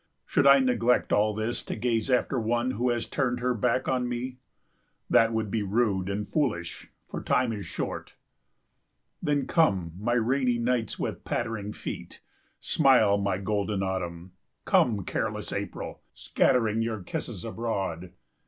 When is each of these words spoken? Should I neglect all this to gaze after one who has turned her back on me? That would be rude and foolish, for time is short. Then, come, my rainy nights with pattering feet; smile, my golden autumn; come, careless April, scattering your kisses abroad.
Should 0.25 0.47
I 0.47 0.57
neglect 0.57 1.13
all 1.13 1.35
this 1.35 1.63
to 1.65 1.75
gaze 1.75 2.09
after 2.09 2.39
one 2.39 2.71
who 2.71 2.89
has 2.89 3.05
turned 3.05 3.39
her 3.39 3.53
back 3.53 3.87
on 3.87 4.09
me? 4.09 4.37
That 5.11 5.31
would 5.31 5.51
be 5.51 5.61
rude 5.61 6.09
and 6.09 6.27
foolish, 6.27 6.89
for 7.07 7.21
time 7.21 7.53
is 7.53 7.67
short. 7.67 8.15
Then, 9.21 9.45
come, 9.45 9.91
my 9.99 10.13
rainy 10.13 10.57
nights 10.57 10.97
with 10.97 11.23
pattering 11.23 11.71
feet; 11.71 12.19
smile, 12.59 13.19
my 13.19 13.37
golden 13.37 13.83
autumn; 13.83 14.31
come, 14.65 15.05
careless 15.05 15.53
April, 15.53 16.01
scattering 16.15 16.81
your 16.81 17.03
kisses 17.03 17.45
abroad. 17.45 18.11